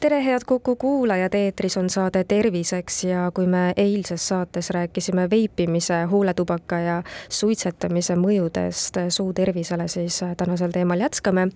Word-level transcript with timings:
tere, 0.00 0.24
head 0.24 0.40
Kuku 0.46 0.76
kuulajad, 0.76 1.34
eetris 1.34 1.76
on 1.76 1.90
saade 1.90 2.24
Terviseks 2.24 3.04
ja 3.04 3.30
kui 3.34 3.46
me 3.46 3.72
eilses 3.76 4.28
saates 4.28 4.70
rääkisime 4.70 5.30
veipimise, 5.30 6.02
huuletubaka 6.08 6.78
ja 6.78 7.02
suitsetamise 7.28 8.16
mõjudest 8.16 8.96
suu 9.12 9.34
tervisele, 9.36 9.88
siis 9.88 10.22
tänasel 10.36 10.72
teemal 10.72 11.00
jätkame. 11.00 11.48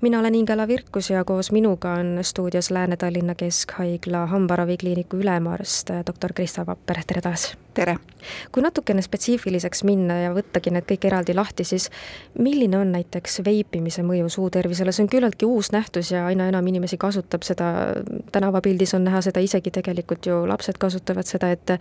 mina 0.00 0.20
olen 0.20 0.34
Ingela 0.34 0.68
Virkus 0.68 1.10
ja 1.10 1.24
koos 1.24 1.52
minuga 1.52 1.92
on 1.92 2.18
stuudios 2.22 2.70
Lääne-Tallinna 2.70 3.34
Keskhaigla 3.34 4.26
hambaravikliiniku 4.26 5.16
ülemarst 5.16 5.90
doktor 6.06 6.32
Krista 6.32 6.66
Vapper, 6.66 7.04
tere 7.06 7.20
taas! 7.20 7.52
tere! 7.74 7.96
kui 8.52 8.62
natukene 8.62 9.02
spetsiifiliseks 9.02 9.84
minna 9.88 10.18
ja 10.20 10.32
võttagi 10.34 10.72
need 10.74 10.84
kõik 10.88 11.06
eraldi 11.08 11.34
lahti, 11.34 11.64
siis 11.64 11.88
milline 12.38 12.76
on 12.78 12.92
näiteks 12.92 13.40
veipimise 13.46 14.02
mõju 14.04 14.28
suu 14.32 14.50
tervisele, 14.52 14.92
see 14.92 15.06
on 15.06 15.12
küllaltki 15.12 15.48
uus 15.48 15.70
nähtus 15.72 16.10
ja 16.12 16.26
aina 16.28 16.48
enam 16.50 16.66
inimesi 16.66 16.98
kasutab 17.00 17.46
seda 17.46 17.70
tänavapildis 18.32 18.94
on 18.98 19.04
näha 19.08 19.22
seda, 19.24 19.40
isegi 19.40 19.70
tegelikult 19.70 20.26
ju 20.26 20.42
lapsed 20.48 20.78
kasutavad 20.78 21.28
seda, 21.28 21.50
et 21.52 21.76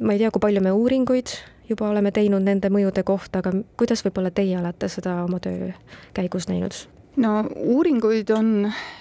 ma 0.00 0.14
ei 0.14 0.22
tea, 0.22 0.30
kui 0.30 0.42
palju 0.42 0.62
me 0.64 0.72
uuringuid 0.72 1.36
juba 1.68 1.88
oleme 1.88 2.12
teinud 2.14 2.42
nende 2.44 2.70
mõjude 2.72 3.04
kohta, 3.06 3.42
aga 3.42 3.54
kuidas 3.78 4.04
võib-olla 4.06 4.32
teie 4.34 4.58
olete 4.58 4.88
seda 4.92 5.22
oma 5.24 5.40
töö 5.42 5.72
käigus 6.16 6.48
näinud? 6.50 6.76
no 7.16 7.42
uuringuid 7.54 8.30
on 8.32 8.52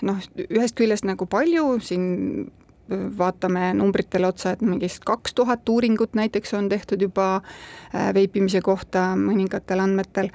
noh, 0.04 0.24
ühest 0.50 0.76
küljest 0.76 1.08
nagu 1.08 1.26
palju, 1.32 1.78
siin 1.84 2.52
vaatame 2.90 3.74
numbritele 3.74 4.28
otsa, 4.28 4.52
et 4.52 4.62
mingist 4.66 5.06
kaks 5.06 5.34
tuhat 5.34 5.70
uuringut 5.70 6.14
näiteks 6.18 6.54
on 6.54 6.70
tehtud 6.70 7.02
juba 7.02 7.28
äh, 7.36 8.14
veipimise 8.14 8.62
kohta 8.62 9.12
mõningatel 9.20 9.84
andmetel. 9.84 10.32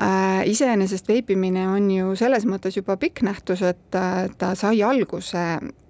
Äh, 0.00 0.42
iseenesest 0.48 1.08
veipimine 1.08 1.66
on 1.68 1.90
ju 1.90 2.14
selles 2.16 2.46
mõttes 2.48 2.78
juba 2.78 2.96
pikk 2.96 3.22
nähtus, 3.26 3.62
et 3.62 3.98
äh, 3.98 4.28
ta 4.38 4.54
sai 4.58 4.82
alguse 4.82 5.44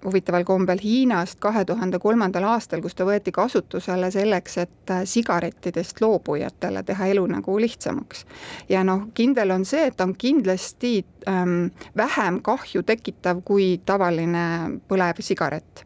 huvitaval 0.05 0.43
kombel 0.43 0.79
Hiinast 0.83 1.39
kahe 1.39 1.65
tuhande 1.65 1.99
kolmandal 1.99 2.43
aastal, 2.43 2.81
kus 2.81 2.95
ta 2.95 3.05
võeti 3.07 3.31
kasutusele 3.35 4.11
selleks, 4.11 4.57
et 4.57 4.93
sigarettidest 5.05 6.01
loobujatele 6.01 6.83
teha 6.83 7.09
elu 7.13 7.25
nagu 7.27 7.57
lihtsamaks. 7.59 8.25
ja 8.69 8.83
noh, 8.83 9.07
kindel 9.13 9.51
on 9.51 9.65
see, 9.65 9.87
et 9.87 9.97
ta 9.97 10.07
on 10.07 10.15
kindlasti 10.15 11.05
ähm, 11.27 11.71
vähem 11.97 12.41
kahju 12.41 12.83
tekitav 12.83 13.43
kui 13.45 13.79
tavaline 13.85 14.79
põlev 14.87 15.21
sigaret 15.25 15.85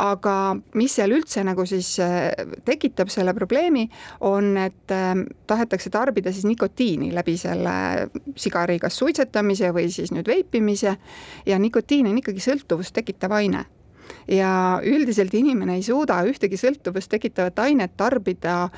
aga 0.00 0.56
mis 0.78 0.94
seal 0.96 1.14
üldse 1.14 1.44
nagu 1.46 1.66
siis 1.68 1.94
äh, 2.02 2.32
tekitab 2.66 3.10
selle 3.12 3.34
probleemi, 3.36 3.86
on, 4.26 4.54
et 4.60 4.94
ähm, 4.94 5.26
tahetakse 5.46 5.92
tarbida 5.94 6.32
siis 6.32 6.46
nikotiini 6.48 7.12
läbi 7.14 7.36
selle 7.40 8.08
sigari 8.36 8.78
kas 8.82 8.98
suitsetamise 8.98 9.70
või 9.74 9.90
siis 9.92 10.12
nüüd 10.14 10.28
veipimise. 10.30 10.96
Ja 11.46 11.58
nikotiin 11.58 12.10
on 12.10 12.18
ikkagi 12.20 12.42
sõltuvust 12.42 12.94
tekitav 12.96 13.36
aine. 13.36 13.64
Ja 14.28 14.80
üldiselt 14.84 15.34
inimene 15.34 15.78
ei 15.78 15.86
suuda 15.86 16.18
ühtegi 16.28 16.58
sõltuvust 16.60 17.10
tekitavat 17.12 17.58
ainet 17.64 17.96
tarbida 17.96 18.68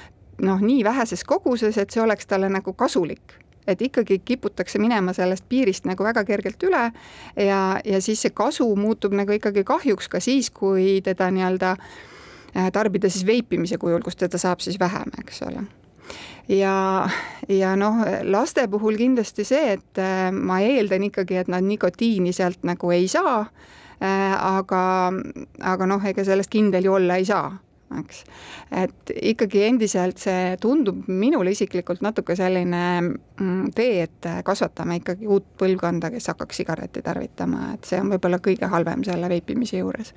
noh, 0.43 0.61
nii 0.61 0.85
väheses 0.85 1.25
koguses, 1.25 1.79
et 1.79 1.91
see 1.91 2.03
oleks 2.03 2.29
talle 2.29 2.51
nagu 2.53 2.77
kasulik 2.77 3.46
et 3.67 3.83
ikkagi 3.83 4.19
kiputakse 4.25 4.79
minema 4.83 5.13
sellest 5.17 5.47
piirist 5.49 5.87
nagu 5.89 6.05
väga 6.05 6.25
kergelt 6.25 6.63
üle 6.67 6.91
ja, 7.37 7.61
ja 7.85 8.01
siis 8.01 8.23
see 8.23 8.35
kasu 8.35 8.69
muutub 8.77 9.15
nagu 9.17 9.33
ikkagi 9.37 9.65
kahjuks 9.67 10.09
ka 10.13 10.21
siis, 10.21 10.51
kui 10.51 11.01
teda 11.05 11.31
nii-öelda 11.35 11.75
äh, 11.77 12.71
tarbida 12.73 13.11
siis 13.11 13.27
veipimise 13.27 13.79
kujul, 13.79 14.05
kus 14.05 14.17
teda 14.17 14.39
saab 14.41 14.65
siis 14.65 14.81
vähem, 14.81 15.13
eks 15.21 15.43
ole 15.49 15.67
ja, 16.49 17.09
ja 17.49 17.75
noh, 17.77 18.03
laste 18.31 18.69
puhul 18.71 18.99
kindlasti 19.01 19.47
see, 19.47 19.77
et 19.77 20.03
äh, 20.03 20.31
ma 20.33 20.61
eeldan 20.65 21.09
ikkagi, 21.11 21.43
et 21.43 21.53
nad 21.53 21.65
nikotiini 21.67 22.35
sealt 22.37 22.65
nagu 22.67 22.91
ei 22.95 23.09
saa 23.09 23.45
äh,. 24.01 24.35
aga, 24.37 25.13
aga 25.61 25.87
noh, 25.89 26.05
ega 26.05 26.25
sellest 26.25 26.53
kindel 26.53 26.85
ju 26.85 26.99
olla 27.01 27.17
ei 27.17 27.25
saa 27.25 27.55
eks. 28.01 28.23
et 28.83 29.13
ikkagi 29.33 29.63
endiselt 29.69 30.19
see 30.21 30.57
tundub 30.61 31.07
minule 31.09 31.53
isiklikult 31.55 32.03
natuke 32.05 32.37
selline 32.39 32.83
mm, 33.01 33.73
tee, 33.77 34.03
et 34.07 34.29
kasvatame 34.45 35.01
ikkagi 35.01 35.29
uut 35.31 35.47
põlvkonda, 35.61 36.11
kes 36.15 36.33
hakkaks 36.33 36.63
sigaretti 36.63 37.03
tarvitama, 37.07 37.73
et 37.77 37.89
see 37.89 38.01
on 38.03 38.11
võib-olla 38.15 38.41
kõige 38.43 38.71
halvem 38.73 39.05
selle 39.07 39.31
veipimise 39.31 39.83
juures. 39.83 40.13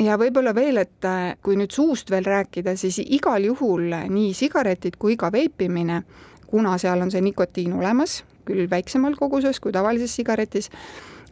Ja 0.00 0.16
võib-olla 0.16 0.54
veel, 0.56 0.80
et 0.80 1.04
äh, 1.04 1.34
kui 1.44 1.58
nüüd 1.60 1.72
suust 1.74 2.10
veel 2.10 2.24
rääkida, 2.24 2.76
siis 2.80 3.02
igal 3.04 3.44
juhul 3.44 3.92
nii 4.08 4.30
sigaretid 4.34 4.96
kui 4.98 5.18
ka 5.20 5.28
veipimine, 5.32 6.02
kuna 6.48 6.78
seal 6.80 7.04
on 7.04 7.12
see 7.12 7.20
nikotiin 7.24 7.74
olemas, 7.76 8.22
küll 8.48 8.70
väiksemal 8.70 9.18
koguses 9.20 9.60
kui 9.60 9.72
tavalises 9.72 10.14
sigaretis, 10.16 10.70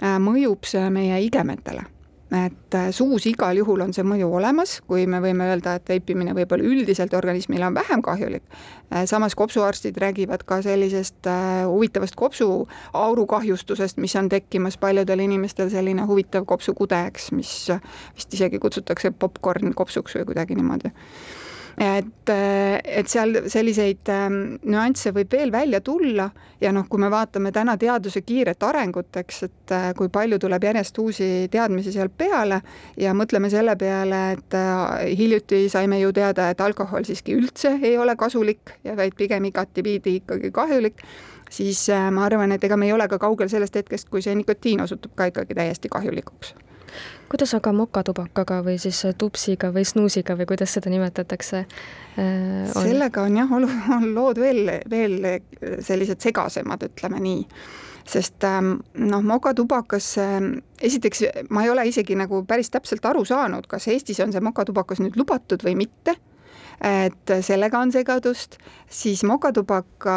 äh, 0.03 0.21
mõjub 0.21 0.69
see 0.69 0.85
meie 0.93 1.23
igemetele 1.25 1.89
et 2.31 2.75
äh, 2.75 2.91
suus 2.91 3.27
igal 3.27 3.59
juhul 3.59 3.83
on 3.83 3.93
see 3.95 4.05
mõju 4.07 4.29
olemas, 4.39 4.77
kui 4.87 5.07
me 5.11 5.19
võime 5.23 5.49
öelda, 5.51 5.75
et 5.79 5.89
veipimine 5.91 6.35
võib-olla 6.37 6.67
üldiselt 6.67 7.15
organismile 7.19 7.67
on 7.67 7.75
vähem 7.75 8.03
kahjulik. 8.07 8.45
Äh, 8.93 9.05
samas 9.11 9.35
kopsuarstid 9.35 9.99
räägivad 9.99 10.45
ka 10.47 10.61
sellisest 10.63 11.27
äh, 11.27 11.65
huvitavast 11.67 12.15
kopsuauru 12.17 13.27
kahjustusest, 13.27 13.99
mis 13.99 14.15
on 14.17 14.31
tekkimas 14.31 14.79
paljudel 14.79 15.27
inimestel, 15.27 15.71
selline 15.75 16.07
huvitav 16.07 16.47
kopsukude, 16.47 17.03
eks, 17.11 17.33
mis 17.35 17.55
vist 18.17 18.39
isegi 18.39 18.63
kutsutakse 18.63 19.11
popkorn 19.11 19.75
kopsuks 19.75 20.21
või 20.21 20.31
kuidagi 20.31 20.59
niimoodi 20.59 20.95
et, 21.79 22.31
et 22.85 23.09
seal 23.09 23.37
selliseid 23.51 24.09
ähm, 24.13 24.39
nüansse 24.63 25.13
võib 25.15 25.33
veel 25.33 25.53
välja 25.53 25.81
tulla 25.85 26.31
ja 26.61 26.73
noh, 26.73 26.87
kui 26.89 27.01
me 27.01 27.11
vaatame 27.11 27.53
täna 27.53 27.77
teaduse 27.81 28.23
kiiret 28.27 28.63
arengut, 28.63 29.17
eks, 29.23 29.43
et 29.47 29.75
äh, 29.75 29.89
kui 29.97 30.11
palju 30.13 30.39
tuleb 30.43 30.65
järjest 30.71 30.99
uusi 31.03 31.31
teadmisi 31.51 31.93
seal 31.95 32.11
peale 32.11 32.61
ja 33.01 33.15
mõtleme 33.17 33.51
selle 33.53 33.77
peale, 33.81 34.23
et 34.37 34.57
äh, 34.59 35.11
hiljuti 35.19 35.67
saime 35.73 36.01
ju 36.01 36.13
teada, 36.17 36.51
et 36.51 36.61
alkohol 36.61 37.07
siiski 37.09 37.37
üldse 37.39 37.77
ei 37.83 37.97
ole 37.99 38.17
kasulik 38.17 38.77
ja 38.85 38.97
vaid 38.97 39.17
pigem 39.19 39.51
igatipidi 39.51 40.21
ikkagi 40.21 40.53
kahjulik, 40.55 41.05
siis 41.51 41.87
äh, 41.91 42.11
ma 42.15 42.27
arvan, 42.29 42.53
et 42.57 42.65
ega 42.65 42.77
me 42.77 42.91
ei 42.91 42.97
ole 42.97 43.09
ka 43.09 43.19
kaugel 43.19 43.53
sellest 43.53 43.77
hetkest, 43.81 44.11
kui 44.11 44.23
see 44.23 44.35
nikotiin 44.39 44.85
osutub 44.87 45.17
ka 45.17 45.31
ikkagi 45.33 45.57
täiesti 45.57 45.93
kahjulikuks 45.93 46.55
kuidas 47.31 47.55
aga 47.55 47.73
mokatubakaga 47.77 48.61
või 48.67 48.79
siis 48.83 49.03
tupsiga 49.19 49.71
või 49.75 49.85
snuusiga 49.87 50.37
või 50.39 50.49
kuidas 50.51 50.75
seda 50.77 50.91
nimetatakse 50.93 51.61
äh,? 51.63 52.73
sellega 52.75 53.23
on 53.27 53.37
jah, 53.39 53.53
on 53.53 54.11
lood 54.15 54.41
veel, 54.43 54.67
veel 54.91 55.21
sellised 55.85 56.21
segasemad, 56.23 56.89
ütleme 56.91 57.23
nii. 57.23 57.47
Sest 58.11 58.43
ähm, 58.49 58.79
noh, 58.99 59.23
mokatubakas, 59.23 60.07
ähm, 60.19 60.55
esiteks 60.83 61.23
ma 61.53 61.63
ei 61.63 61.71
ole 61.71 61.85
isegi 61.91 62.17
nagu 62.19 62.43
päris 62.49 62.73
täpselt 62.73 63.05
aru 63.07 63.23
saanud, 63.29 63.69
kas 63.71 63.87
Eestis 63.93 64.19
on 64.25 64.33
see 64.35 64.43
mokatubakas 64.43 65.03
nüüd 65.05 65.19
lubatud 65.21 65.63
või 65.63 65.77
mitte. 65.85 66.17
Et 66.81 67.33
sellega 67.45 67.77
on 67.79 67.91
segadust, 67.93 68.57
siis 68.89 69.21
mokatubaka 69.29 70.15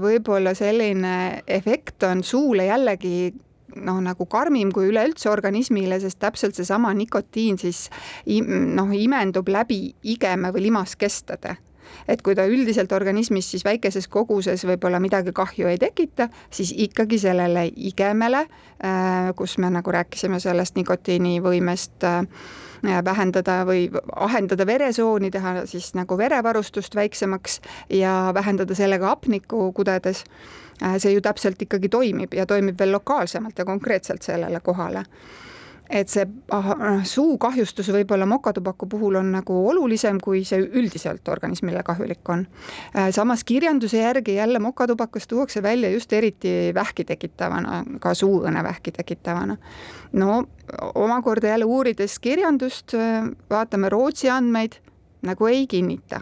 võib-olla 0.00 0.54
selline 0.56 1.42
efekt 1.46 2.06
on 2.08 2.24
suule 2.24 2.64
jällegi 2.70 3.34
noh, 3.76 4.00
nagu 4.04 4.26
karmim 4.30 4.72
kui 4.74 4.90
üleüldse 4.90 5.30
organismile, 5.30 6.00
sest 6.00 6.20
täpselt 6.22 6.56
seesama 6.58 6.92
nikotiin 6.96 7.58
siis 7.60 7.86
noh, 8.26 8.92
imendub 8.96 9.48
läbi 9.48 9.94
igeme 10.02 10.52
või 10.54 10.68
limaskestade. 10.68 11.56
Et 12.10 12.22
kui 12.22 12.34
ta 12.34 12.46
üldiselt 12.50 12.92
organismis 12.92 13.48
siis 13.50 13.64
väikeses 13.64 14.08
koguses 14.10 14.64
võib-olla 14.66 15.00
midagi 15.02 15.32
kahju 15.34 15.70
ei 15.70 15.78
tekita, 15.78 16.28
siis 16.50 16.72
ikkagi 16.74 17.18
sellele 17.22 17.66
igemele, 17.70 18.46
äh, 18.82 19.30
kus 19.38 19.58
me 19.62 19.70
nagu 19.70 19.94
rääkisime 19.94 20.40
sellest 20.42 20.78
nikotiini 20.78 21.38
võimest 21.44 22.06
äh, 22.06 22.24
vähendada 22.82 23.62
või 23.66 23.88
ahendada 24.16 24.66
veresooni, 24.66 25.30
teha 25.30 25.66
siis 25.66 25.94
nagu 25.94 26.18
verevarustust 26.18 26.94
väiksemaks 26.94 27.60
ja 27.90 28.30
vähendada 28.34 28.74
sellega 28.74 29.06
hapnikku 29.14 29.72
kudedes 29.72 30.24
Äh, 30.82 30.98
see 31.00 31.14
ju 31.14 31.22
täpselt 31.24 31.62
ikkagi 31.62 31.88
toimib 31.88 32.34
ja 32.36 32.44
toimib 32.46 32.76
veel 32.78 32.92
lokaalsemalt 32.92 33.58
ja 33.58 33.64
konkreetselt 33.64 34.22
sellele 34.22 34.60
kohale 34.60 35.06
et 35.90 36.10
see 36.10 36.26
suukahjustus 37.06 37.88
võib-olla 37.94 38.26
mokatubaku 38.26 38.88
puhul 38.90 39.18
on 39.20 39.30
nagu 39.36 39.56
olulisem, 39.70 40.18
kui 40.22 40.42
see 40.44 40.60
üldiselt 40.66 41.28
organismile 41.28 41.82
kahjulik 41.86 42.28
on. 42.32 42.46
Äh, 42.96 43.10
samas 43.14 43.44
kirjanduse 43.44 44.00
järgi 44.02 44.34
jälle 44.34 44.58
mokatubakas 44.58 45.26
tuuakse 45.26 45.62
välja 45.62 45.90
just 45.90 46.12
eriti 46.12 46.72
vähki 46.74 47.04
tekitavana, 47.04 47.84
ka 48.00 48.14
suuõõnevähki 48.14 48.92
tekitavana. 48.92 49.56
no 50.12 50.44
omakorda 50.94 51.48
jälle 51.48 51.64
uurides 51.64 52.18
kirjandust, 52.18 52.94
äh, 52.94 53.30
vaatame 53.50 53.88
Rootsi 53.88 54.30
andmeid, 54.30 54.80
nagu 55.22 55.46
ei 55.46 55.66
kinnita 55.66 56.20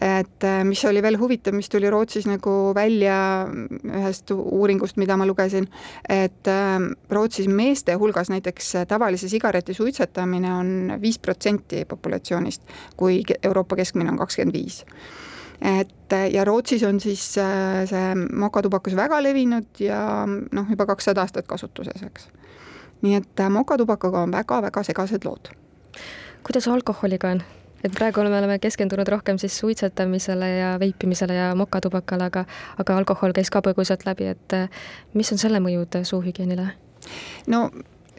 et 0.00 0.44
äh, 0.44 0.64
mis 0.64 0.84
oli 0.84 1.02
veel 1.02 1.18
huvitav, 1.18 1.54
mis 1.54 1.68
tuli 1.70 1.90
Rootsis 1.90 2.26
nagu 2.26 2.72
välja 2.74 3.16
ühest 3.84 4.30
uuringust, 4.34 4.98
mida 4.98 5.16
ma 5.16 5.26
lugesin, 5.26 5.68
et 6.08 6.50
äh, 6.50 6.78
Rootsis 7.10 7.48
meeste 7.48 7.94
hulgas 8.00 8.30
näiteks 8.32 8.72
tavalise 8.90 9.28
sigareti 9.28 9.74
suitsetamine 9.74 10.54
on 10.54 10.98
viis 11.02 11.18
protsenti 11.18 11.84
populatsioonist, 11.88 12.62
kui 12.96 13.22
Euroopa 13.42 13.76
keskmine 13.76 14.10
on 14.10 14.18
kakskümmend 14.18 14.56
viis 14.56 14.82
et 15.62 16.16
ja 16.32 16.44
Rootsis 16.44 16.82
on 16.82 17.00
siis 17.00 17.38
äh, 17.38 17.84
see 17.88 18.14
mokatubakas 18.36 18.96
väga 18.98 19.22
levinud 19.22 19.80
ja 19.80 20.26
noh, 20.26 20.70
juba 20.70 20.86
kakssada 20.90 21.22
aastat 21.22 21.46
kasutuses, 21.46 22.02
eks. 22.02 22.28
nii 23.06 23.20
et 23.20 23.44
mokatubakaga 23.50 24.26
on 24.26 24.34
väga-väga 24.34 24.82
segased 24.82 25.24
lood. 25.24 25.52
kuidas 26.42 26.68
alkoholiga 26.68 27.36
on? 27.36 27.44
Et 27.84 27.94
praegu 27.94 28.24
me 28.24 28.38
oleme 28.38 28.58
keskendunud 28.58 29.08
rohkem 29.08 29.38
siis 29.38 29.58
suitsetamisele 29.60 30.50
ja 30.58 30.74
veipimisele 30.80 31.34
ja 31.34 31.54
mokatubakale, 31.58 32.30
aga, 32.32 32.44
aga 32.78 33.00
alkohol 33.00 33.34
käis 33.36 33.50
ka 33.52 33.62
põgusalt 33.64 34.06
läbi, 34.08 34.30
et 34.34 34.56
eh, 34.56 34.84
mis 35.14 35.32
on 35.32 35.40
selle 35.40 35.60
mõjud 35.64 36.00
suuhügieenile? 36.04 36.70
no 37.52 37.68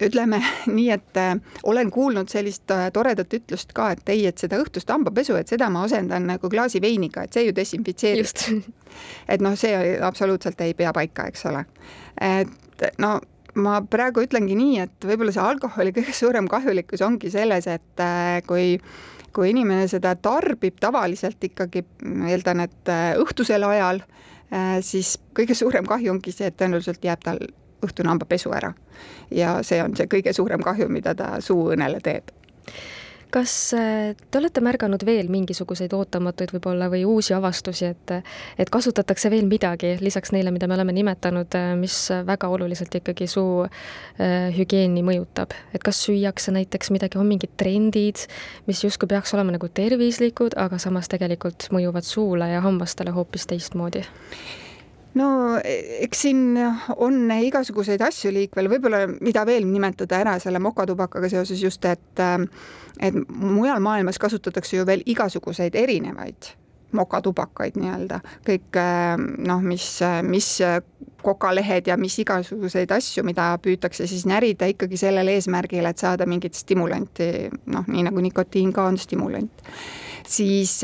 ütleme 0.01 0.41
nii, 0.77 0.89
et 0.91 1.17
äh, 1.17 1.35
olen 1.63 1.91
kuulnud 1.91 2.29
sellist 2.31 2.71
äh, 2.71 2.87
toredat 2.93 3.33
ütlust 3.33 3.73
ka, 3.75 3.91
et 3.95 4.09
ei, 4.09 4.25
et 4.29 4.41
seda 4.41 4.59
õhtust 4.61 4.91
hambapesu, 4.91 5.37
et 5.39 5.51
seda 5.51 5.69
ma 5.71 5.85
asendan 5.87 6.27
nagu 6.29 6.49
klaasi 6.51 6.81
veiniga, 6.83 7.25
et 7.25 7.35
see 7.35 7.47
ju 7.47 7.55
desinfitseerib. 7.55 8.73
et 9.31 9.43
noh, 9.43 9.55
see 9.59 9.95
absoluutselt 10.03 10.61
ei 10.65 10.75
pea 10.77 10.93
paika, 10.95 11.29
eks 11.31 11.47
ole. 11.51 11.65
et 12.21 12.85
no 12.99 13.17
ma 13.55 13.79
praegu 13.87 14.25
ütlengi 14.25 14.55
nii, 14.59 14.79
et 14.83 15.07
võib-olla 15.07 15.31
see 15.31 15.43
alkoholi 15.43 15.93
kõige 15.95 16.15
suurem 16.15 16.47
kahjulikkus 16.51 17.03
ongi 17.05 17.31
selles, 17.31 17.67
et 17.71 18.03
äh, 18.03 18.41
kui 19.35 19.51
inimene 19.51 19.87
seda 19.91 20.15
tarbib 20.15 20.79
tavaliselt 20.79 21.43
ikkagi, 21.43 21.83
eeldan, 22.31 22.63
et 22.65 22.91
äh, 22.91 23.11
õhtusel 23.19 23.67
ajal, 23.67 24.01
äh, 24.53 24.77
siis 24.85 25.17
kõige 25.37 25.57
suurem 25.57 25.87
kahju 25.89 26.15
ongi 26.15 26.33
see, 26.35 26.49
et 26.51 26.57
tõenäoliselt 26.59 27.03
jääb 27.05 27.23
tal 27.25 27.41
õhtune 27.85 28.09
hambapesu 28.09 28.53
ära. 28.55 28.73
ja 29.31 29.59
see 29.63 29.81
on 29.83 29.95
see 29.95 30.07
kõige 30.07 30.33
suurem 30.33 30.63
kahju, 30.63 30.87
mida 30.89 31.15
ta 31.15 31.35
suuõõnele 31.43 31.99
teeb 32.03 32.31
kas 33.35 33.73
äh, 33.75 34.15
te 34.31 34.39
olete 34.39 34.61
märganud 34.63 35.03
veel 35.05 35.27
mingisuguseid 35.33 35.93
ootamatuid 35.97 36.53
võib-olla 36.55 36.87
või 36.91 37.03
uusi 37.09 37.35
avastusi, 37.35 37.91
et 37.91 38.13
et 38.61 38.71
kasutatakse 38.71 39.31
veel 39.33 39.47
midagi 39.49 39.95
lisaks 39.99 40.31
neile, 40.31 40.53
mida 40.55 40.69
me 40.71 40.77
oleme 40.77 40.95
nimetanud, 40.95 41.57
äh, 41.59 41.73
mis 41.79 41.97
väga 42.27 42.49
oluliselt 42.55 42.95
ikkagi 43.01 43.27
suu 43.27 43.65
äh, 43.65 44.53
hügieeni 44.55 45.03
mõjutab, 45.05 45.55
et 45.75 45.83
kas 45.83 45.99
süüakse 46.07 46.53
näiteks 46.55 46.93
midagi, 46.95 47.19
on 47.19 47.27
mingid 47.27 47.57
trendid, 47.59 48.27
mis 48.69 48.83
justkui 48.85 49.11
peaks 49.11 49.35
olema 49.35 49.57
nagu 49.57 49.67
tervislikud, 49.67 50.55
aga 50.55 50.79
samas 50.79 51.11
tegelikult 51.11 51.67
mõjuvad 51.75 52.07
suule 52.07 52.53
ja 52.53 52.63
hambastele 52.63 53.15
hoopis 53.15 53.49
teistmoodi? 53.51 54.05
No 55.15 55.27
eks 55.63 56.25
siin 56.25 56.57
on 56.97 57.31
igasuguseid 57.31 58.01
asju 58.05 58.33
liikvel, 58.35 58.69
võib-olla 58.71 59.05
mida 59.21 59.45
veel 59.47 59.67
nimetada 59.69 60.19
ära 60.23 60.35
selle 60.43 60.59
mokatubakaga 60.63 61.29
seoses 61.31 61.63
just, 61.63 61.85
et 61.85 62.23
et 62.99 63.17
mujal 63.29 63.81
maailmas 63.83 64.19
kasutatakse 64.21 64.77
ju 64.77 64.85
veel 64.87 65.03
igasuguseid 65.05 65.75
erinevaid 65.75 66.55
mokatubakaid 66.95 67.75
nii-öelda, 67.79 68.21
kõik 68.45 68.77
noh, 69.47 69.63
mis, 69.65 69.87
mis 70.23 70.49
kokalehed 71.25 71.89
ja 71.89 71.97
mis 71.99 72.17
igasuguseid 72.21 72.91
asju, 72.95 73.23
mida 73.27 73.49
püütakse 73.61 74.07
siis 74.07 74.23
närida 74.29 74.69
ikkagi 74.71 74.99
sellel 74.99 75.33
eesmärgil, 75.33 75.87
et 75.89 76.01
saada 76.01 76.27
mingit 76.29 76.55
stimulanti, 76.55 77.49
noh, 77.73 77.87
nii 77.89 78.05
nagu 78.07 78.23
nikotiin 78.23 78.71
ka 78.75 78.85
on 78.91 78.99
stimulant. 79.01 79.65
siis 80.27 80.79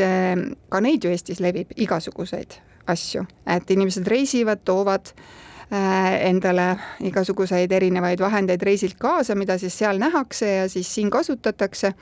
ka 0.70 0.82
neid 0.82 1.04
ju 1.04 1.10
Eestis 1.10 1.40
levib 1.40 1.72
igasuguseid 1.76 2.60
asju, 2.90 3.26
et 3.46 3.72
inimesed 3.72 4.08
reisivad, 4.08 4.64
toovad 4.66 5.14
äh, 5.14 6.28
endale 6.28 6.76
igasuguseid 7.00 7.72
erinevaid 7.72 8.20
vahendeid 8.20 8.62
reisilt 8.64 9.00
kaasa, 9.00 9.36
mida 9.36 9.58
siis 9.58 9.78
seal 9.78 10.00
nähakse 10.02 10.56
ja 10.56 10.70
siis 10.70 10.96
siin 10.96 11.10
kasutatakse. 11.10 11.94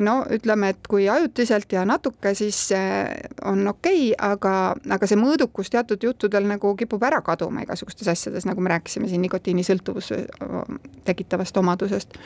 no 0.00 0.24
ütleme, 0.30 0.68
et 0.68 0.86
kui 0.88 1.08
ajutiselt 1.08 1.72
ja 1.72 1.84
natuke, 1.84 2.34
siis 2.34 2.70
on 3.44 3.68
okei 3.68 4.12
okay,, 4.12 4.30
aga, 4.30 4.74
aga 4.90 5.06
see 5.06 5.18
mõõdukus 5.20 5.68
teatud 5.70 6.02
juttudel 6.02 6.46
nagu 6.48 6.74
kipub 6.76 7.02
ära 7.02 7.20
kaduma 7.20 7.60
igasugustes 7.62 8.08
asjades, 8.08 8.46
nagu 8.48 8.60
me 8.60 8.72
rääkisime 8.72 9.08
siin 9.08 9.20
nikotiinisõltuvuse 9.22 10.22
äh, 10.24 10.62
tekitavast 11.04 11.56
omadusest. 11.56 12.16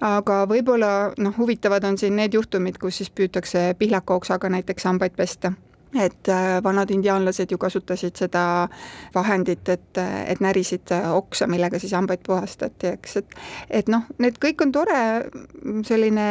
Aga 0.00 0.42
võib-olla 0.44 1.12
noh, 1.18 1.32
huvitavad 1.38 1.84
on 1.84 1.96
siin 1.98 2.16
need 2.16 2.34
juhtumid, 2.34 2.76
kus 2.78 2.98
siis 3.00 3.10
püütakse 3.10 3.74
pihlakooksaga 3.78 4.50
näiteks 4.52 4.84
hambaid 4.84 5.14
pesta 5.16 5.52
et 5.94 6.28
äh, 6.28 6.62
vanad 6.64 6.90
indiaanlased 6.90 7.50
ju 7.50 7.58
kasutasid 7.58 8.16
seda 8.18 8.68
vahendit, 9.14 9.68
et, 9.68 9.98
et 10.26 10.40
närisid 10.40 10.90
oksa, 11.12 11.46
millega 11.46 11.78
siis 11.78 11.94
hambaid 11.96 12.24
puhastati, 12.26 12.92
eks, 12.96 13.16
et 13.16 13.36
et 13.70 13.88
noh, 13.92 14.02
need 14.18 14.38
kõik 14.42 14.62
on 14.64 14.72
tore 14.74 14.98
selline 15.86 16.26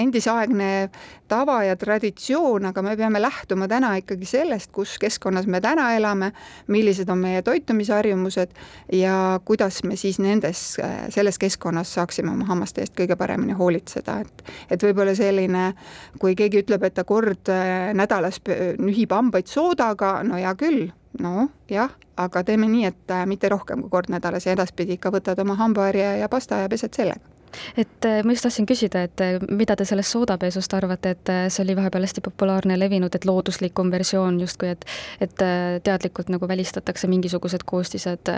endisaegne 0.00 0.88
tava 1.28 1.58
ja 1.66 1.76
traditsioon, 1.76 2.70
aga 2.70 2.82
me 2.82 2.96
peame 2.96 3.20
lähtuma 3.20 3.68
täna 3.68 3.92
ikkagi 4.00 4.26
sellest, 4.28 4.72
kus 4.72 4.96
keskkonnas 5.00 5.46
me 5.46 5.60
täna 5.60 5.90
elame, 5.96 6.32
millised 6.72 7.10
on 7.12 7.20
meie 7.22 7.42
toitumisharjumused 7.44 8.56
ja 8.96 9.40
kuidas 9.44 9.82
me 9.84 9.96
siis 9.96 10.18
nendes, 10.22 10.78
selles 11.14 11.38
keskkonnas 11.38 11.92
saaksime 11.98 12.32
oma 12.32 12.48
hammaste 12.48 12.82
eest 12.82 12.96
kõige 12.98 13.16
paremini 13.20 13.56
hoolitseda, 13.58 14.20
et 14.24 14.44
et 14.70 14.82
võib-olla 14.82 15.14
selline, 15.16 15.72
kui 16.20 16.34
keegi 16.38 16.62
ütleb, 16.62 16.82
et 16.88 16.94
ta 16.96 17.04
kord 17.04 17.50
nädalas 17.96 18.37
nühib 18.78 19.12
hambaid 19.12 19.48
soodaga, 19.50 20.22
no 20.22 20.38
hea 20.38 20.54
küll, 20.54 20.90
noh 21.18 21.48
jah, 21.70 21.90
aga 22.16 22.44
teeme 22.44 22.68
nii, 22.68 22.84
et 22.92 23.16
mitte 23.26 23.48
rohkem 23.48 23.82
kui 23.82 23.90
kord 23.90 24.12
nädalas 24.12 24.46
ja 24.46 24.54
edaspidi 24.54 24.98
ikka 24.98 25.10
võtad 25.14 25.40
oma 25.42 25.58
hambaharja 25.58 26.16
ja 26.22 26.28
pasta 26.28 26.62
ja 26.62 26.68
pesed 26.68 26.94
sellega 26.94 27.37
et 27.76 28.04
äh, 28.04 28.22
ma 28.24 28.32
just 28.32 28.46
tahtsin 28.46 28.66
küsida, 28.66 29.02
et 29.06 29.20
äh, 29.24 29.38
mida 29.50 29.76
te 29.76 29.86
sellest 29.88 30.14
soodapesust 30.14 30.74
arvate, 30.74 31.14
et 31.16 31.32
äh, 31.32 31.46
see 31.52 31.64
oli 31.64 31.76
vahepeal 31.78 32.06
hästi 32.06 32.22
populaarne 32.24 32.76
ja 32.76 32.80
levinud, 32.80 33.14
et 33.14 33.26
looduslikum 33.28 33.92
versioon 33.94 34.40
justkui, 34.40 34.72
et 34.74 34.84
et 35.20 35.42
teadlikult 35.84 36.30
nagu 36.32 36.48
välistatakse 36.48 37.08
mingisugused 37.10 37.62
koostised, 37.66 38.30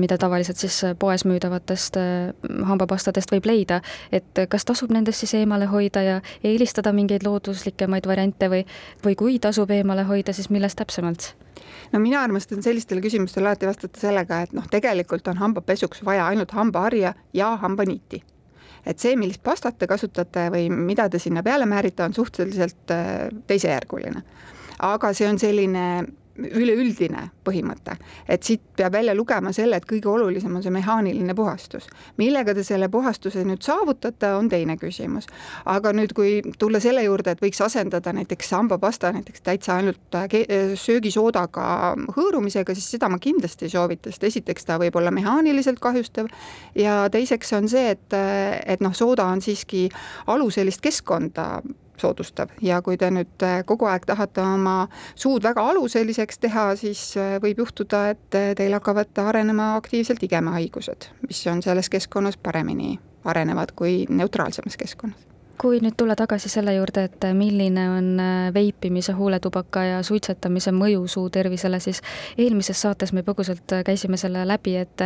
mida 0.00 0.18
tavaliselt 0.18 0.60
siis 0.60 0.80
poes 0.98 1.24
müüdavatest 1.28 1.96
hambapastadest 2.68 3.32
võib 3.32 3.48
leida, 3.48 3.80
et 4.12 4.42
kas 4.48 4.64
tasub 4.68 4.92
nendest 4.94 5.24
siis 5.24 5.34
eemale 5.40 5.68
hoida 5.70 6.02
ja 6.02 6.16
eelistada 6.44 6.92
mingeid 6.96 7.26
looduslikemaid 7.26 8.08
variante 8.08 8.50
või, 8.52 8.64
või 9.04 9.16
kui 9.16 9.38
tasub 9.38 9.70
eemale 9.70 10.06
hoida, 10.08 10.32
siis 10.36 10.50
millest 10.50 10.80
täpsemalt? 10.80 11.32
No 11.92 12.00
mina 12.00 12.22
armastan 12.22 12.62
sellistele 12.62 13.00
küsimustele 13.00 13.48
alati 13.48 13.66
vastata 13.66 14.00
sellega, 14.00 14.42
et 14.42 14.52
noh, 14.56 14.66
tegelikult 14.70 15.28
on 15.28 15.40
hambapesuks 15.40 16.04
vaja 16.04 16.26
ainult 16.26 16.52
hambaharja 16.56 17.14
ja 17.34 17.54
hambaniiti 17.62 18.22
et 18.86 18.98
see, 18.98 19.16
millist 19.16 19.42
pastat 19.44 19.78
te 19.78 19.88
kasutate 19.90 20.46
või 20.52 20.70
mida 20.72 21.08
te 21.10 21.18
sinna 21.20 21.42
peale 21.44 21.66
määrite, 21.68 22.04
on 22.04 22.14
suhteliselt 22.16 22.94
äh, 22.94 23.28
teisejärguline. 23.46 24.22
aga 24.78 25.12
see 25.12 25.28
on 25.28 25.38
selline 25.38 25.84
üleüldine 26.46 27.26
põhimõte, 27.44 27.96
et 28.28 28.42
siit 28.46 28.62
peab 28.76 28.94
välja 28.94 29.14
lugema 29.16 29.52
selle, 29.52 29.80
et 29.80 29.86
kõige 29.88 30.08
olulisem 30.10 30.54
on 30.56 30.62
see 30.62 30.72
mehaaniline 30.74 31.34
puhastus. 31.34 31.88
millega 32.16 32.54
te 32.54 32.64
selle 32.64 32.88
puhastuse 32.88 33.44
nüüd 33.44 33.62
saavutate, 33.62 34.32
on 34.34 34.48
teine 34.48 34.76
küsimus. 34.76 35.26
aga 35.64 35.92
nüüd, 35.92 36.14
kui 36.14 36.40
tulla 36.58 36.80
selle 36.80 37.02
juurde, 37.04 37.30
et 37.30 37.42
võiks 37.42 37.60
asendada 37.64 38.12
näiteks 38.12 38.50
hambapasta 38.50 39.12
näiteks 39.12 39.40
täitsa 39.40 39.76
ainult 39.76 40.14
äh, 40.14 40.24
äh, 40.24 40.72
söögisoodaga 40.74 41.96
hõõrumisega, 42.16 42.74
siis 42.74 42.90
seda 42.96 43.08
ma 43.08 43.18
kindlasti 43.18 43.68
ei 43.68 43.74
soovita, 43.74 44.10
sest 44.10 44.24
esiteks 44.24 44.64
ta 44.64 44.78
võib 44.78 44.96
olla 44.96 45.10
mehaaniliselt 45.10 45.80
kahjustav 45.80 46.30
ja 46.74 47.08
teiseks 47.12 47.52
on 47.52 47.68
see, 47.68 47.90
et, 47.96 48.18
et 48.66 48.80
noh, 48.80 48.94
sooda 48.96 49.26
on 49.30 49.42
siiski 49.44 49.88
aluselist 50.26 50.80
keskkonda 50.80 51.62
soodustav. 52.00 52.52
Ja 52.62 52.80
kui 52.82 52.98
te 53.00 53.10
nüüd 53.12 53.44
äh, 53.46 53.60
kogu 53.66 53.88
aeg 53.90 54.06
tahate 54.08 54.42
oma 54.44 54.88
suud 55.14 55.44
väga 55.44 55.64
aluseliseks 55.72 56.42
teha, 56.42 56.70
siis 56.80 57.04
äh, 57.20 57.38
võib 57.42 57.64
juhtuda, 57.64 58.06
et 58.14 58.38
äh, 58.38 58.52
teil 58.58 58.74
hakkavad 58.76 59.24
arenema 59.24 59.74
aktiivselt 59.78 60.22
igemahaigused, 60.26 61.10
mis 61.28 61.42
on 61.52 61.62
selles 61.62 61.90
keskkonnas 61.92 62.40
paremini 62.40 62.98
arenevad 63.24 63.74
kui 63.76 64.04
neutraalsemas 64.08 64.80
keskkonnas. 64.80 65.26
Kui 65.60 65.76
nüüd 65.84 65.92
tulla 66.00 66.14
tagasi 66.16 66.48
selle 66.48 66.72
juurde, 66.72 67.02
et 67.04 67.24
milline 67.36 67.82
on 67.92 68.06
veipimise, 68.54 69.12
huuletubaka 69.12 69.82
ja 69.84 69.98
suitsetamise 70.00 70.72
mõju 70.72 71.02
suu 71.04 71.26
tervisele, 71.28 71.76
siis 71.84 72.00
eelmises 72.40 72.80
saates 72.80 73.12
me 73.12 73.20
põgusalt 73.26 73.74
käisime 73.84 74.16
selle 74.16 74.46
läbi, 74.48 74.78
et 74.80 75.04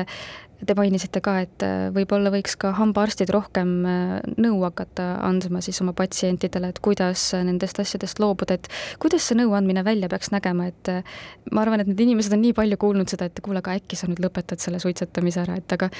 Te 0.64 0.75
mainisite 0.78 1.20
ka, 1.25 1.34
et 1.44 1.64
äh, 1.66 1.88
võib-olla 1.94 2.30
võiks 2.32 2.54
ka 2.61 2.70
hambaarstid 2.78 3.30
rohkem 3.34 3.73
äh, 3.88 4.12
nõu 4.40 4.61
hakata 4.62 5.08
andma 5.26 5.61
siis 5.64 5.80
oma 5.82 5.92
patsientidele, 5.96 6.70
et 6.70 6.78
kuidas 6.84 7.26
nendest 7.34 7.80
asjadest 7.82 8.23
loobuda, 8.23 8.58
et 8.58 8.70
kuidas 9.02 9.26
see 9.28 9.38
nõuandmine 9.40 9.84
välja 9.87 10.08
peaks 10.12 10.30
nägema, 10.34 10.68
et 10.70 10.92
äh, 10.92 11.18
ma 11.52 11.64
arvan, 11.64 11.82
et 11.82 11.90
need 11.90 12.04
inimesed 12.06 12.37
on 12.37 12.44
nii 12.44 12.54
palju 12.56 12.78
kuulnud 12.87 13.11
seda, 13.11 13.28
et 13.28 13.42
kuule, 13.44 13.61
aga 13.64 13.75
äkki 13.80 13.99
sa 13.99 14.08
nüüd 14.11 14.23
lõpetad 14.25 14.62
selle 14.62 14.80
suitsetamise 14.82 15.42
ära, 15.44 15.58
et 15.61 15.76
aga 15.76 15.90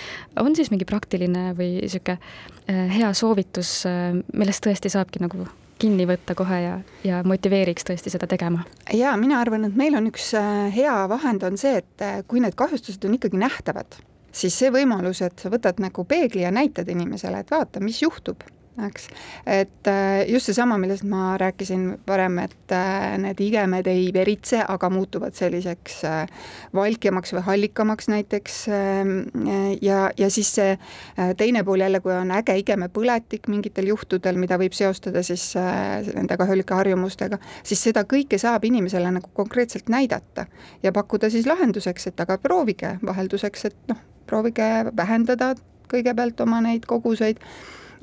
on 0.41 0.57
siis 0.57 0.71
mingi 0.73 0.89
praktiline 0.89 1.51
või 1.59 1.77
niisugune 1.83 2.19
hea 2.95 3.11
soovitus, 3.17 3.83
millest 4.33 4.65
tõesti 4.65 4.89
saabki 4.93 5.21
nagu 5.21 5.45
kinni 5.79 6.07
võtta 6.09 6.35
kohe 6.39 6.61
ja, 6.63 6.75
ja 7.07 7.21
motiveeriks 7.27 7.87
tõesti 7.87 8.13
seda 8.13 8.29
tegema? 8.31 8.65
jaa, 8.95 9.15
mina 9.21 9.41
arvan, 9.43 9.67
et 9.69 9.77
meil 9.79 9.97
on 9.99 10.09
üks 10.11 10.31
äh, 10.39 10.67
hea 10.75 10.97
vahend, 11.11 11.45
on 11.47 11.59
see, 11.61 11.79
et 11.83 12.05
äh, 12.05 12.21
kui 12.29 12.43
need 12.45 12.57
kahjustused 12.59 13.05
on 13.09 13.17
ikkagi 13.19 13.41
nähtavad, 13.41 13.99
siis 14.35 14.59
see 14.59 14.73
võimalus, 14.75 15.23
et 15.23 15.39
sa 15.39 15.53
võtad 15.53 15.81
nagu 15.83 16.05
peegli 16.09 16.43
ja 16.43 16.51
näitad 16.55 16.89
inimesele, 16.91 17.45
et 17.45 17.55
vaata, 17.55 17.83
mis 17.85 18.03
juhtub 18.03 18.43
eks. 18.83 19.09
et 19.47 19.87
äh, 19.87 20.25
just 20.29 20.47
seesama, 20.47 20.77
millest 20.79 21.05
ma 21.07 21.35
rääkisin 21.39 21.87
varem, 22.07 22.39
et 22.43 22.73
äh, 22.75 23.15
need 23.23 23.41
igemed 23.41 23.87
ei 23.91 24.09
veritse, 24.15 24.63
aga 24.69 24.91
muutuvad 24.91 25.37
selliseks 25.39 26.01
äh, 26.09 26.49
valkemaks 26.75 27.35
või 27.37 27.45
hallikamaks 27.49 28.11
näiteks. 28.11 28.57
Ähm, 28.75 29.13
ja, 29.83 30.09
ja 30.19 30.31
siis 30.31 30.51
see 30.55 30.75
teine 31.39 31.65
pool 31.65 31.85
jälle, 31.85 32.01
kui 32.03 32.13
on 32.15 32.33
äge 32.35 32.57
igemepõletik 32.59 33.49
mingitel 33.53 33.89
juhtudel, 33.93 34.39
mida 34.41 34.59
võib 34.61 34.75
seostada 34.77 35.23
siis 35.27 35.53
nende 35.55 36.37
kahjulike 36.41 36.75
harjumustega, 36.75 37.39
siis 37.63 37.83
seda 37.89 38.05
kõike 38.09 38.39
saab 38.41 38.65
inimesele 38.67 39.13
nagu 39.15 39.31
konkreetselt 39.37 39.89
näidata 39.93 40.47
ja 40.83 40.93
pakkuda 40.93 41.31
siis 41.31 41.47
lahenduseks, 41.47 42.11
et 42.11 42.25
aga 42.25 42.39
proovige 42.43 42.97
vahelduseks, 43.07 43.65
et 43.71 43.79
noh, 43.93 44.03
proovige 44.27 44.69
vähendada 44.97 45.55
kõigepealt 45.91 46.41
oma 46.45 46.61
neid 46.65 46.87
koguseid 46.91 47.41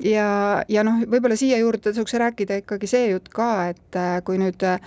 ja, 0.00 0.26
ja 0.68 0.84
noh, 0.86 1.02
võib-olla 1.08 1.36
siia 1.38 1.58
juurde 1.60 1.90
tasuks 1.90 2.14
rääkida 2.20 2.60
ikkagi 2.62 2.88
see 2.90 3.08
jutt 3.12 3.30
ka, 3.32 3.48
et 3.72 3.98
äh, 3.98 4.18
kui 4.26 4.38
nüüd 4.40 4.62
äh, 4.66 4.78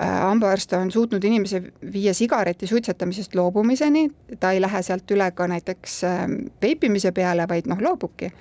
hambaarst 0.00 0.76
on 0.78 0.92
suutnud 0.94 1.24
inimese 1.24 1.62
viia 1.92 2.14
sigareti 2.16 2.68
suitsetamisest 2.70 3.34
loobumiseni, 3.34 4.08
ta 4.40 4.52
ei 4.52 4.62
lähe 4.62 4.82
sealt 4.82 5.10
üle 5.10 5.30
ka 5.34 5.48
näiteks 5.50 5.98
ähm, 6.08 6.38
veipimise 6.62 7.12
peale, 7.16 7.48
vaid 7.48 7.68
noh, 7.70 7.82
loobubki. 7.82 8.32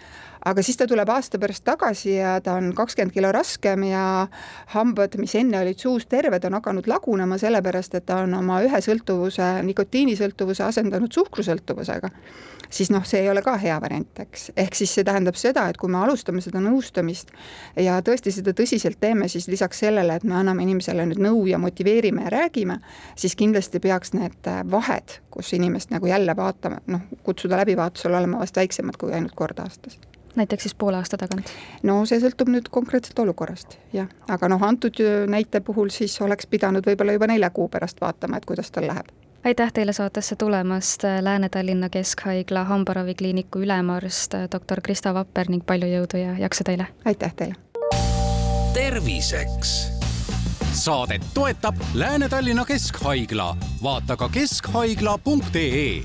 Aga 0.45 0.62
siis 0.62 0.77
ta 0.77 0.86
tuleb 0.86 1.10
aasta 1.10 1.39
pärast 1.41 1.63
tagasi 1.65 2.19
ja 2.19 2.36
ta 2.45 2.53
on 2.60 2.69
kakskümmend 2.77 3.15
kilo 3.15 3.31
raskem 3.34 3.88
ja 3.88 4.27
hambad, 4.75 5.15
mis 5.17 5.34
enne 5.39 5.57
olid 5.63 5.81
suus 5.81 6.05
terved, 6.05 6.43
on 6.45 6.60
hakanud 6.60 6.86
lagunema, 6.86 7.39
sellepärast 7.41 7.98
et 7.98 8.05
ta 8.05 8.19
on 8.27 8.36
oma 8.38 8.60
ühe 8.62 8.81
sõltuvuse, 8.86 9.48
nikotiinisõltuvuse 9.65 10.67
asendanud 10.67 11.17
suhkrusõltuvusega 11.17 12.13
siis 12.69 12.91
noh, 12.93 13.03
see 13.07 13.22
ei 13.24 13.29
ole 13.29 13.41
ka 13.45 13.55
hea 13.62 13.75
variant, 13.81 14.22
eks. 14.24 14.50
ehk 14.57 14.77
siis 14.77 14.93
see 14.95 15.05
tähendab 15.07 15.38
seda, 15.39 15.67
et 15.69 15.77
kui 15.81 15.91
me 15.91 16.00
alustame 16.03 16.41
seda 16.43 16.62
nõustamist 16.63 17.31
ja 17.79 18.00
tõesti 18.05 18.34
seda 18.36 18.55
tõsiselt 18.57 19.00
teeme, 19.01 19.29
siis 19.31 19.48
lisaks 19.51 19.84
sellele, 19.86 20.15
et 20.15 20.24
me 20.27 20.38
anname 20.39 20.65
inimesele 20.65 21.05
nüüd 21.10 21.22
nõu 21.24 21.45
ja 21.50 21.60
motiveerime 21.62 22.27
ja 22.27 22.34
räägime, 22.38 22.79
siis 23.15 23.36
kindlasti 23.39 23.81
peaks 23.84 24.15
need 24.17 24.51
vahed, 24.72 25.19
kus 25.34 25.53
inimest 25.57 25.93
nagu 25.93 26.10
jälle 26.10 26.36
vaatame, 26.36 26.81
noh, 26.88 27.07
kutsuda 27.24 27.60
läbivaatusele 27.63 28.17
olema 28.17 28.43
vast 28.43 28.57
väiksemad 28.57 29.00
kui 29.00 29.13
ainult 29.13 29.36
kord 29.36 29.60
aastas 29.63 30.00
näiteks 30.36 30.63
siis 30.63 30.75
poole 30.75 30.98
aasta 30.98 31.17
tagant? 31.17 31.51
no 31.84 32.01
see 32.10 32.19
sõltub 32.19 32.50
nüüd 32.51 32.69
konkreetselt 32.72 33.19
olukorrast, 33.24 33.77
jah, 33.95 34.10
aga 34.27 34.50
noh, 34.51 34.63
antud 34.67 35.00
näite 35.31 35.62
puhul 35.63 35.91
siis 35.95 36.17
oleks 36.22 36.50
pidanud 36.51 36.86
võib-olla 36.88 37.15
juba 37.15 37.29
nelja 37.31 37.50
kuu 37.55 37.69
pärast 37.72 38.01
vaatama, 38.01 38.38
et 38.38 38.50
kuidas 38.50 38.72
tal 38.72 38.89
läheb 38.91 39.13
aitäh 39.46 39.74
teile 39.74 39.94
saatesse 39.94 40.36
tulemast, 40.36 41.04
Lääne-Tallinna 41.22 41.90
Keskhaigla 41.90 42.64
hambaravikliiniku 42.64 43.60
ülemarst 43.60 44.34
doktor 44.52 44.82
Krista 44.82 45.14
Vapper 45.14 45.50
ning 45.50 45.66
palju 45.66 45.88
jõudu 45.88 46.18
ja 46.18 46.38
jaksu 46.40 46.64
teile! 46.64 46.88
aitäh 47.06 47.34
teile! 47.34 47.56
terviseks 48.74 49.75
saadet 50.74 51.22
toetab 51.34 51.75
Lääne-Tallinna 51.94 52.66
Keskhaigla, 52.66 53.58
vaata 53.84 54.18
ka 54.18 54.30
keskhaigla.ee 54.30 56.04